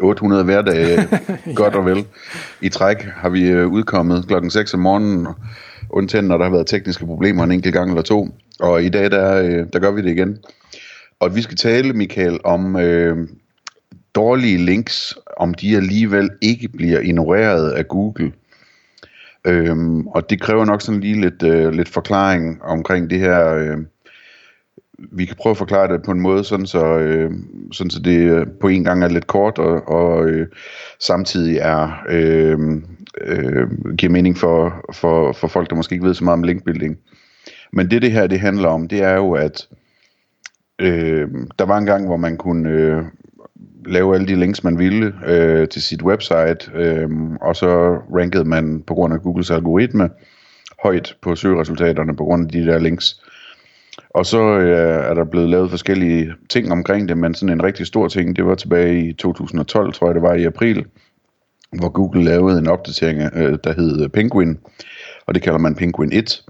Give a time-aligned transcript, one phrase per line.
[0.00, 1.08] 800 hverdage,
[1.54, 2.06] godt og vel.
[2.60, 5.26] I træk har vi øh, udkommet klokken 6 om morgenen,
[5.90, 8.28] undtagen når der har været tekniske problemer en enkelt gang eller to.
[8.60, 10.38] Og i dag, der, øh, der gør vi det igen.
[11.20, 13.28] Og vi skal tale, Michael, om øh,
[14.14, 18.32] dårlige links, om de alligevel ikke bliver ignoreret af Google.
[19.44, 23.54] Øhm, og det kræver nok sådan lige lidt, øh, lidt forklaring omkring det her.
[23.54, 23.78] Øh,
[25.12, 27.30] vi kan prøve at forklare det på en måde, sådan så, øh,
[27.72, 30.46] sådan så det øh, på en gang er lidt kort, og, og øh,
[31.00, 32.58] samtidig er øh,
[33.20, 36.98] øh, giver mening for, for, for folk, der måske ikke ved så meget om linkbuilding.
[37.72, 39.68] Men det det her det handler om, det er jo, at
[40.78, 43.04] øh, der var en gang, hvor man kunne øh,
[43.86, 47.08] lave alle de links, man ville øh, til sit website, øh,
[47.40, 50.10] og så rankede man på grund af Googles algoritme
[50.82, 53.22] højt på søgeresultaterne på grund af de der links.
[54.10, 57.86] Og så øh, er der blevet lavet forskellige ting omkring det, men sådan en rigtig
[57.86, 60.84] stor ting, det var tilbage i 2012, tror jeg det var i april,
[61.78, 64.58] hvor Google lavede en opdatering, øh, der hed øh, Penguin,
[65.26, 66.42] og det kalder man Penguin 1,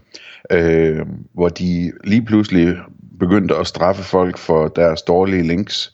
[0.53, 2.77] øh, hvor de lige pludselig
[3.19, 5.93] begyndte at straffe folk for deres dårlige links.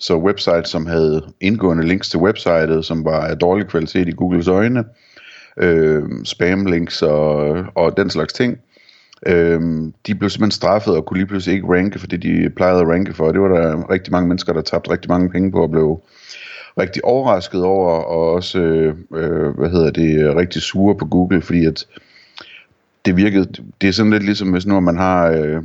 [0.00, 4.48] Så websites, som havde indgående links til websitet, som var af dårlig kvalitet i Googles
[4.48, 4.84] øjne,
[5.56, 8.58] øh, spam links og, og den slags ting,
[9.26, 12.80] Øhm, de blev simpelthen straffet og kunne lige pludselig ikke ranke for det, de plejede
[12.80, 13.26] at ranke for.
[13.26, 16.00] Og det var der rigtig mange mennesker, der tabte rigtig mange penge på og blev
[16.78, 21.64] rigtig overrasket over, og også, øh, øh, hvad hedder det, rigtig sure på Google, fordi
[21.64, 21.86] at
[23.04, 25.62] det virkede, det er sådan lidt ligesom, hvis nu man har øh,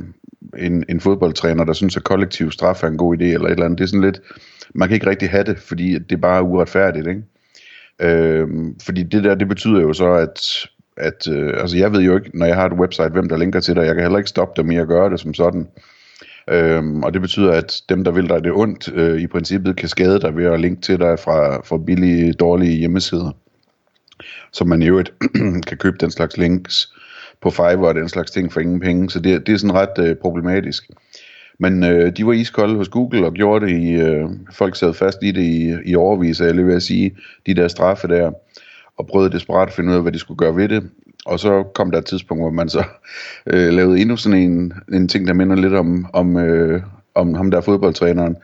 [0.58, 3.64] en, en fodboldtræner, der synes, at kollektiv straf er en god idé, eller et eller
[3.64, 4.20] andet, det er sådan lidt,
[4.74, 7.22] man kan ikke rigtig have det, fordi det er bare uretfærdigt, ikke?
[8.00, 8.48] Øh,
[8.84, 10.40] fordi det der, det betyder jo så, at
[10.96, 13.60] at øh, altså jeg ved jo ikke, når jeg har et website, hvem der linker
[13.60, 13.86] til dig.
[13.86, 15.68] Jeg kan heller ikke stoppe dem i at gøre det som sådan.
[16.50, 19.88] Øhm, og det betyder, at dem, der vil dig det ondt, øh, i princippet kan
[19.88, 23.30] skade dig ved at linke til dig fra, fra billige, dårlige hjemmesider.
[24.52, 25.12] Så man i øvrigt
[25.68, 26.92] kan købe den slags links
[27.42, 29.10] på Fiverr og den slags ting for ingen penge.
[29.10, 30.90] Så det, det er sådan ret øh, problematisk.
[31.58, 35.18] Men øh, de var iskolde hos Google og gjorde det i, øh, folk sad fast
[35.22, 37.16] i det i, i overvis, jeg vil sige,
[37.46, 38.32] de der straffe der
[38.98, 40.90] og prøvede desperat at finde ud af, hvad de skulle gøre ved det.
[41.26, 42.84] Og så kom der et tidspunkt, hvor man så
[43.52, 46.82] øh, lavede endnu sådan en, en ting, der minder lidt om, om, øh,
[47.14, 48.36] om ham der fodboldtræneren.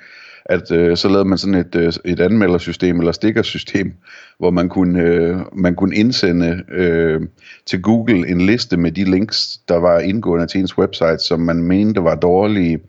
[0.44, 3.92] At øh, så lavede man sådan et, øh, et anmeldersystem eller stikkersystem,
[4.38, 7.20] hvor man kunne, øh, man kunne indsende øh,
[7.66, 11.62] til Google en liste med de links, der var indgående til ens website, som man
[11.62, 12.80] mente var dårlige,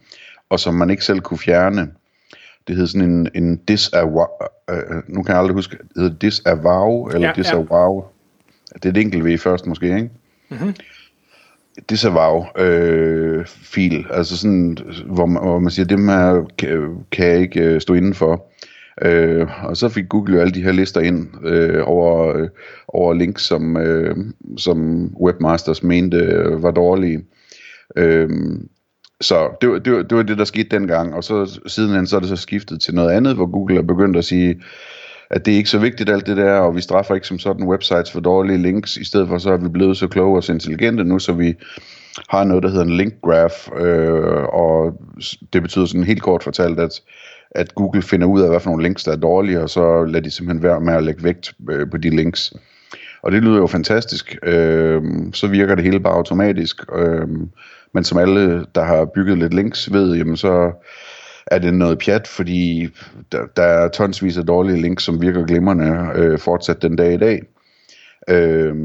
[0.49, 1.87] og som man ikke selv kunne fjerne
[2.67, 4.27] det hed sådan en, en disavow,
[4.71, 7.95] uh, nu kan jeg aldrig huske, det hedder disavow, eller ja, disavow.
[7.95, 8.09] Ja.
[8.73, 10.09] Det er et enkelt V først måske, ikke?
[10.49, 10.73] Mm-hmm.
[11.89, 17.39] Disavow øh, fil, altså sådan, hvor man, hvor man siger, det her kan, kan jeg
[17.39, 18.45] ikke øh, stå indenfor.
[19.01, 22.49] Øh, og så fik Google jo alle de her lister ind øh, over, øh,
[22.87, 24.15] over links, som, øh,
[24.57, 27.25] som webmasters mente øh, var dårlige.
[27.95, 28.29] Øh,
[29.21, 32.15] så det, var, det, var, det var det, der skete dengang, og så sidenhen så
[32.15, 34.61] er det så skiftet til noget andet, hvor Google er begyndt at sige,
[35.29, 37.67] at det er ikke så vigtigt alt det der, og vi straffer ikke som sådan
[37.67, 40.51] websites for dårlige links, i stedet for så er vi blevet så kloge og så
[40.51, 41.53] intelligente nu, så vi
[42.29, 44.93] har noget, der hedder en link graph, øh, og
[45.53, 47.01] det betyder sådan helt kort fortalt, at,
[47.51, 50.23] at Google finder ud af, hvad for nogle links, der er dårlige, og så lader
[50.23, 52.53] de simpelthen være med at lægge vægt øh, på de links.
[53.23, 54.37] Og det lyder jo fantastisk.
[54.43, 55.01] Øh,
[55.33, 56.81] så virker det hele bare automatisk.
[56.95, 57.27] Øh,
[57.93, 60.71] men som alle, der har bygget lidt links, ved, jamen så
[61.47, 62.89] er det noget pjat, fordi
[63.31, 67.17] der, der er tonsvis af dårlige links, som virker glimrende øh, fortsat den dag i
[67.17, 67.41] dag.
[68.29, 68.75] Øh,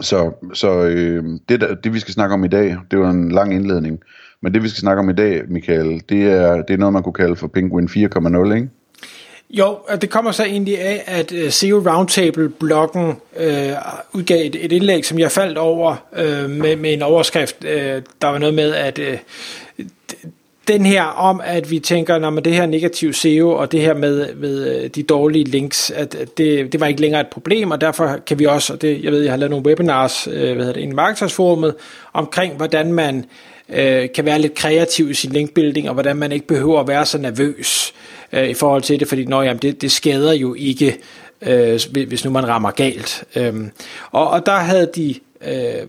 [0.00, 3.32] så så øh, det, der, det vi skal snakke om i dag, det var en
[3.32, 4.00] lang indledning,
[4.42, 7.02] men det vi skal snakke om i dag, Michael, det er, det er noget, man
[7.02, 8.68] kunne kalde for Penguin 4.0, ikke?
[9.58, 13.72] Jo, det kommer så egentlig af, at øh, SEO Roundtable-bloggen øh,
[14.12, 18.28] udgav et, et indlæg, som jeg faldt over øh, med, med en overskrift, øh, der
[18.28, 19.18] var noget med, at øh,
[20.68, 23.94] den her om, at vi tænker, når man det her negativ SEO og det her
[23.94, 27.80] med, med øh, de dårlige links, at det, det var ikke længere et problem, og
[27.80, 30.64] derfor kan vi også, og det, jeg ved, jeg har lavet nogle webinars, øh, hvad
[30.64, 31.74] hedder det, i markedsforumet,
[32.12, 33.24] omkring hvordan man
[33.68, 37.06] øh, kan være lidt kreativ i sin linkbuilding, og hvordan man ikke behøver at være
[37.06, 37.94] så nervøs
[38.32, 40.98] øh, i forhold til det, fordi nå, jamen, det, det skader jo ikke
[41.42, 43.24] øh, hvis nu man rammer galt.
[43.36, 43.54] Øh,
[44.10, 45.14] og, og der havde de,
[45.46, 45.86] øh,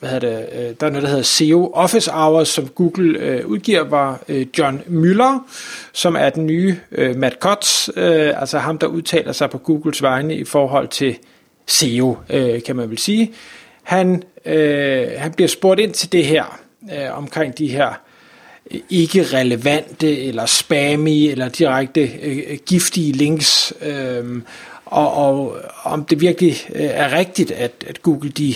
[0.00, 3.46] hvad hedder det, øh, der er noget, der hedder SEO Office Hours, som Google øh,
[3.46, 5.50] udgiver, var øh, John Müller,
[5.92, 10.02] som er den nye øh, Matt Cutts, øh, altså ham, der udtaler sig på Googles
[10.02, 11.16] vegne i forhold til
[11.66, 13.32] SEO, øh, kan man vel sige.
[13.82, 16.60] Han, øh, han bliver spurgt ind til det her,
[16.92, 17.88] øh, omkring de her
[18.70, 24.42] øh, ikke relevante eller spammy eller direkte øh, giftige links, øh,
[24.84, 28.54] og, og om det virkelig øh, er rigtigt, at, at Google de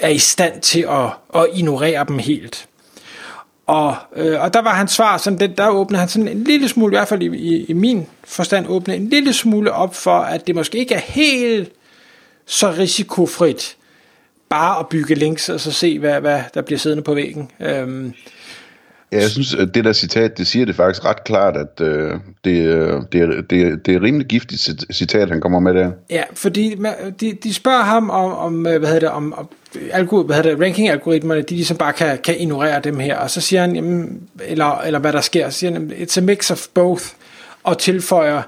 [0.00, 2.68] er i stand til at, at ignorere dem helt.
[3.66, 6.68] Og, øh, og der var hans svar, sådan, det, der åbnede han sådan en lille
[6.68, 10.18] smule, i hvert fald i, i, i min forstand, åbnede en lille smule op for,
[10.18, 11.72] at det måske ikke er helt
[12.46, 13.76] så risikofrit
[14.48, 17.50] bare at bygge links og så se, hvad, hvad der bliver siddende på væggen.
[17.60, 18.14] Øhm,
[19.12, 22.14] Ja, jeg synes, at det der citat, det siger det faktisk ret klart, at øh,
[22.44, 25.90] det, øh, det, er, det, det er rimelig giftigt citat, han kommer med der.
[26.10, 26.76] Ja, fordi
[27.20, 29.48] de, de spørger ham om, om øh, hvad hedder det, om, om
[29.90, 33.40] algor, hvad hedder det, ranking-algoritmerne, de ligesom bare kan, kan ignorere dem her, og så
[33.40, 37.04] siger han, jamen, eller, eller hvad der sker, siger han, it's a mix of both,
[37.62, 38.42] og tilføjer,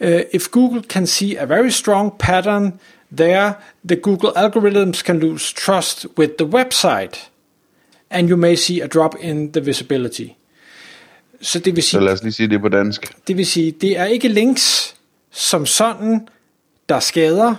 [0.00, 2.72] øh, if Google can see a very strong pattern
[3.16, 3.52] there,
[3.88, 7.29] the Google algorithms can lose trust with the website
[8.10, 10.26] and you may see a drop in the visibility.
[11.40, 13.14] Så det vil sige, så lad os lige sige det på dansk.
[13.28, 14.96] Det vil sige, det er ikke links
[15.30, 16.28] som sådan,
[16.88, 17.54] der skader.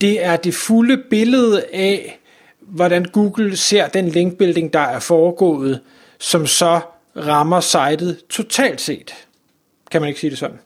[0.00, 2.20] Det er det fulde billede af,
[2.60, 5.80] hvordan Google ser den linkbuilding, der er foregået,
[6.18, 6.80] som så
[7.16, 9.14] rammer sitet totalt set.
[9.90, 10.58] Kan man ikke sige det sådan?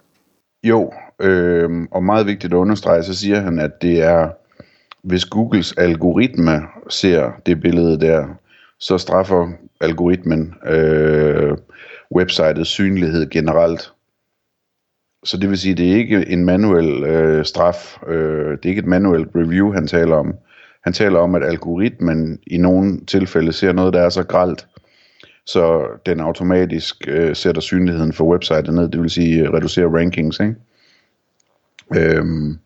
[0.64, 4.28] Jo, øh, og meget vigtigt at understrege, så siger han, at det er
[5.06, 8.26] hvis Googles algoritme ser det billede der,
[8.78, 11.56] så straffer algoritmen øh,
[12.14, 13.92] websitets synlighed generelt.
[15.24, 18.78] Så det vil sige, det er ikke en manuel øh, straf, øh, det er ikke
[18.78, 20.34] et manuelt review, han taler om.
[20.84, 24.66] Han taler om, at algoritmen i nogle tilfælde ser noget, der er så gralt,
[25.46, 30.40] så den automatisk øh, sætter synligheden for websitet ned, det vil sige øh, reducerer rankings.
[30.40, 30.54] Ikke?
[31.96, 32.58] Øhm,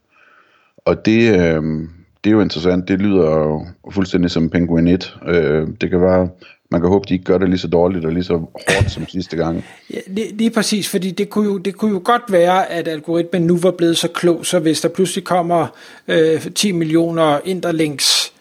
[0.85, 1.89] og det, øh,
[2.25, 2.89] det er jo interessant.
[2.89, 5.17] Det lyder jo fuldstændig som Penguin 1.
[5.27, 6.29] Øh, det kan være,
[6.71, 9.09] man kan håbe, de ikke gør det lige så dårligt og lige så hårdt som
[9.09, 9.65] sidste gang.
[9.95, 13.43] Ja, lige, lige præcis, fordi det kunne, jo, det kunne jo godt være, at algoritmen
[13.43, 15.67] nu var blevet så klog, så hvis der pludselig kommer
[16.09, 18.33] øh, 10 millioner interlinks,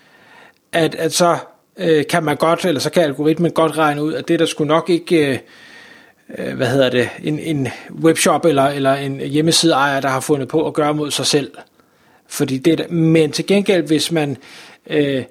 [0.73, 1.37] at, at så
[1.77, 4.67] øh, kan man godt, eller så kan algoritmen godt regne ud, at det der skulle
[4.67, 5.29] nok ikke...
[5.29, 5.37] Øh,
[6.37, 7.67] øh hvad hedder det, en, en
[8.03, 11.51] webshop eller, eller en hjemmeside ejer, der har fundet på at gøre mod sig selv.
[12.29, 14.37] Fordi det, men til gengæld, hvis man
[14.87, 15.23] øh,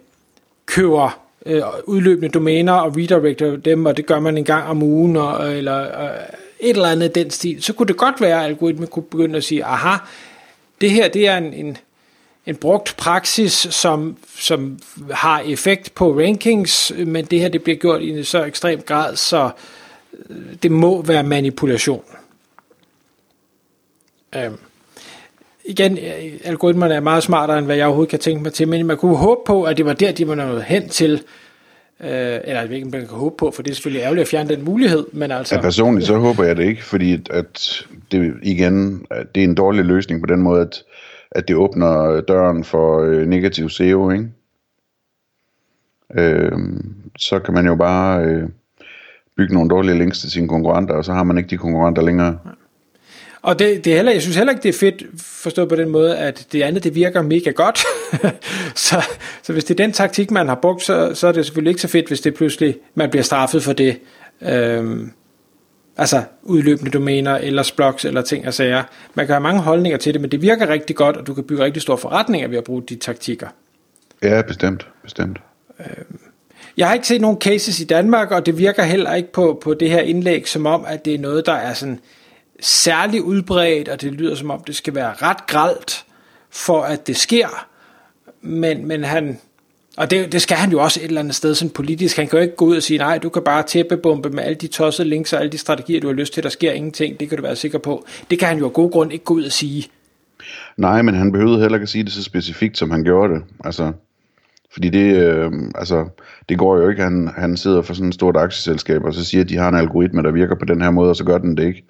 [0.67, 5.17] køber øh, udløbende domæner og redirecter dem, og det gør man en gang om ugen,
[5.17, 6.19] og, eller øh,
[6.61, 9.45] et eller andet den stil, så kunne det godt være, at algoritmen kunne begynde at
[9.45, 9.97] sige, aha,
[10.81, 11.77] det her det er en, en,
[12.47, 14.79] en brugt praksis, som, som
[15.11, 19.17] har effekt på rankings, men det her det bliver gjort i en så ekstrem grad,
[19.17, 19.51] så
[20.31, 22.05] øh, det må være manipulation.
[24.37, 24.59] Øhm
[25.69, 25.99] igen,
[26.45, 29.17] algoritmerne er meget smartere, end hvad jeg overhovedet kan tænke mig til, men man kunne
[29.17, 31.13] håbe på, at det var der, de var nået hen til,
[32.01, 34.65] øh, eller ikke, man kan håbe på, for det er selvfølgelig ærgerligt at fjerne den
[34.65, 35.55] mulighed, men altså...
[35.55, 39.55] Ja, personligt så håber jeg det ikke, fordi at det igen, at det er en
[39.55, 40.83] dårlig løsning på den måde, at,
[41.31, 44.29] at det åbner døren for øh, negativ SEO, ikke?
[46.15, 46.53] Øh,
[47.19, 48.49] så kan man jo bare øh,
[49.37, 52.39] bygge nogle dårlige links til sine konkurrenter, og så har man ikke de konkurrenter længere.
[52.45, 52.51] Ja.
[53.43, 55.89] Og det, det er heller, jeg synes heller ikke, det er fedt forstået på den
[55.89, 57.79] måde, at det andet, det virker mega godt.
[58.87, 59.05] så,
[59.43, 61.81] så hvis det er den taktik, man har brugt, så, så er det selvfølgelig ikke
[61.81, 63.99] så fedt, hvis det pludselig, man bliver straffet for det.
[64.43, 65.13] Øhm,
[65.97, 68.83] altså udløbende domæner, eller blogs, eller ting og sager.
[69.15, 71.45] Man kan have mange holdninger til det, men det virker rigtig godt, og du kan
[71.45, 73.49] bygge rigtig store forretninger ved at bruge de taktikker.
[74.23, 75.39] Ja, bestemt, bestemt.
[75.81, 76.19] Øhm,
[76.77, 79.75] jeg har ikke set nogen cases i Danmark, og det virker heller ikke på, på
[79.75, 82.01] det her indlæg, som om, at det er noget, der er sådan
[82.61, 86.05] særlig udbredt, og det lyder som om, det skal være ret gralt,
[86.51, 87.67] for at det sker.
[88.43, 89.39] Men, men han,
[89.97, 92.17] og det, det skal han jo også et eller andet sted sådan politisk.
[92.17, 94.55] Han kan jo ikke gå ud og sige, nej, du kan bare tæppebombe med alle
[94.55, 97.21] de tossede links og alle de strategier, du har lyst til, der sker ingenting.
[97.21, 98.07] Det kan du være sikker på.
[98.31, 99.89] Det kan han jo af god grund ikke gå ud og sige.
[100.77, 103.43] Nej, men han behøvede heller ikke at sige det så specifikt, som han gjorde det.
[103.65, 103.93] Altså,
[104.73, 106.09] fordi det, øh, altså,
[106.49, 109.45] det går jo ikke, han, han sidder for sådan et stort aktieselskab, og så siger,
[109.45, 111.57] at de har en algoritme, der virker på den her måde, og så gør den
[111.57, 111.85] det ikke.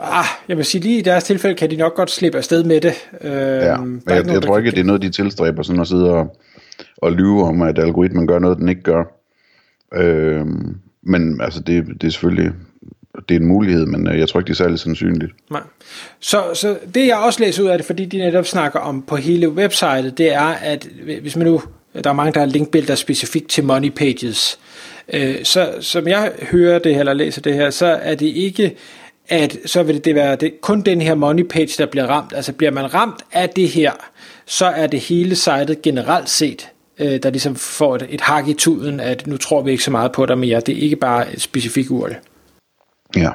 [0.00, 2.80] Ah, jeg vil sige, lige i deres tilfælde kan de nok godt slippe afsted med
[2.80, 2.94] det.
[3.20, 5.80] Øh, ja, men jeg, nogen, jeg tror ikke, at det er noget, de tilstræber, sådan
[5.80, 6.36] at sidde og,
[6.96, 9.04] og lyve om, at algoritmen gør noget, den ikke gør.
[9.94, 10.46] Øh,
[11.02, 12.52] men altså, det, det er selvfølgelig
[13.28, 15.32] det er en mulighed, men øh, jeg tror ikke, det er særlig sandsynligt.
[15.50, 15.62] Nej.
[16.20, 19.16] Så, så det jeg også læser ud af det, fordi de netop snakker om på
[19.16, 20.88] hele websitet, det er, at
[21.20, 21.62] hvis man nu,
[22.04, 24.58] der er mange, der har linkbilleder specifikt til money pages,
[25.12, 28.76] øh, så som jeg hører det her, eller læser det her, så er det ikke,
[29.28, 32.32] at så vil det være det, kun den her money page, der bliver ramt.
[32.32, 33.92] Altså bliver man ramt af det her,
[34.46, 36.68] så er det hele sitet generelt set,
[36.98, 39.90] øh, der ligesom får et, et hak i tuden, at nu tror vi ikke så
[39.90, 40.60] meget på dig mere.
[40.60, 42.16] Det er ikke bare et specifikt url.
[43.16, 43.30] Ja,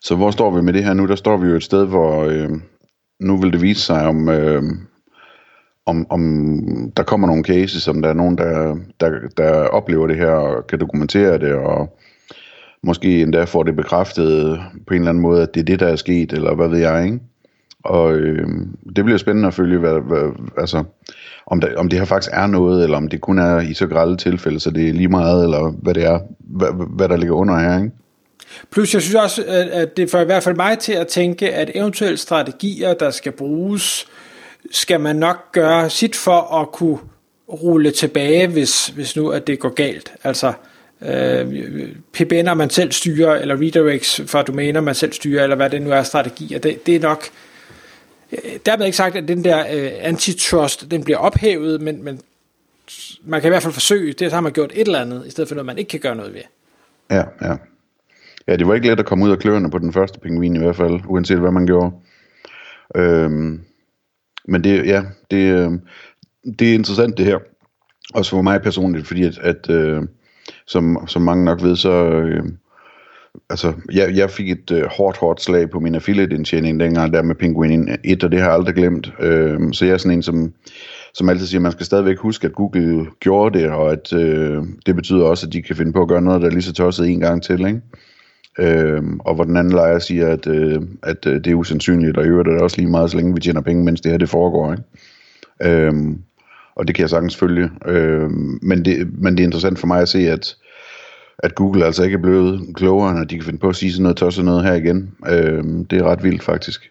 [0.00, 1.06] så hvor står vi med det her nu?
[1.06, 2.50] Der står vi jo et sted, hvor øh,
[3.20, 4.62] nu vil det vise sig, om, øh,
[5.86, 10.16] om, om der kommer nogle cases, om der er nogen, der, der, der oplever det
[10.16, 11.98] her og kan dokumentere det, og
[12.86, 15.86] måske endda får det bekræftet på en eller anden måde, at det er det, der
[15.86, 17.18] er sket, eller hvad ved jeg, ikke?
[17.84, 18.48] Og øh,
[18.96, 20.84] det bliver spændende at følge, hvad, hvad, altså,
[21.46, 23.86] om, der, om det her faktisk er noget, eller om det kun er i så
[23.86, 27.34] grælde tilfælde, så det er lige meget, eller hvad det er, hvad, hvad der ligger
[27.34, 27.90] under her, ikke?
[28.70, 31.70] Plus jeg synes også, at det får i hvert fald mig til at tænke, at
[31.74, 34.06] eventuelle strategier, der skal bruges,
[34.70, 36.98] skal man nok gøre sit for at kunne
[37.48, 40.12] rulle tilbage, hvis, hvis nu at det går galt.
[40.24, 40.54] Altså øh,
[41.02, 45.82] Øh, PBN'er man selv styrer, eller redirects for domæner man selv styrer, eller hvad det
[45.82, 47.24] nu er strategier, det, det er nok
[48.32, 52.20] øh, dermed ikke sagt, at den der øh, antitrust, den bliver ophævet, men, men
[53.24, 55.48] man kan i hvert fald forsøge, det har man gjort et eller andet, i stedet
[55.48, 56.42] for noget, man ikke kan gøre noget ved.
[57.10, 57.56] Ja, ja.
[58.48, 60.58] Ja, det var ikke let at komme ud af kløerne på den første pingvin i
[60.58, 61.92] hvert fald, uanset hvad man gjorde.
[62.96, 63.60] Øhm,
[64.48, 65.80] men det, ja, det, øhm,
[66.58, 67.38] det er interessant det her.
[68.14, 70.02] Også for mig personligt, fordi at, at øh,
[70.66, 71.90] som, som mange nok ved, så...
[71.92, 72.44] Øh,
[73.50, 77.34] altså, jeg, jeg fik et øh, hårdt, hårdt slag på min affiliate-indtjening dengang der med
[77.34, 79.12] Penguin 1, og det har jeg aldrig glemt.
[79.20, 80.52] Øh, så jeg er sådan en, som,
[81.14, 84.62] som altid siger, at man skal stadigvæk huske, at Google gjorde det, og at øh,
[84.86, 86.72] det betyder også, at de kan finde på at gøre noget, der er lige så
[86.72, 87.80] tosset en gang til, ikke?
[88.58, 92.24] Øh, og hvor den anden lejer siger, at, øh, at øh, det er usandsynligt, og
[92.24, 94.18] i øvrigt er det også lige meget, så længe vi tjener penge, mens det her
[94.18, 94.72] det foregår.
[94.72, 94.84] Ikke?
[95.62, 95.92] Øh,
[96.76, 97.70] og det kan jeg sagtens følge.
[97.86, 98.30] Øh,
[98.62, 100.56] men, det, men det er interessant for mig at se, at,
[101.38, 104.02] at Google altså ikke er blevet klogere, når de kan finde på at sige sådan
[104.02, 105.10] noget tosset noget her igen.
[105.28, 106.90] Øh, det er ret vildt faktisk.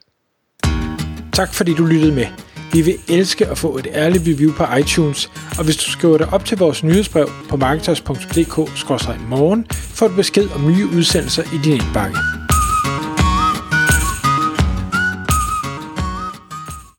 [1.34, 2.26] Tak fordi du lyttede med.
[2.74, 6.34] Vi vil elske at få et ærligt review på iTunes, og hvis du skriver dig
[6.34, 12.45] op til vores nyhedsbrev på marketers.dk-morgen, får du besked om nye udsendelser i din indbakke.